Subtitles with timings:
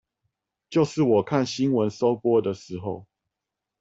[0.67, 3.05] 就是我看新聞收播的時候